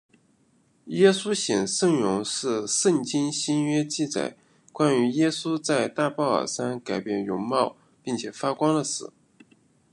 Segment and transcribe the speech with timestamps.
[0.85, 4.35] 耶稣显圣容是圣经新约记载
[4.73, 9.11] 关于耶稣在大博尔山改变容貌并且发光的事。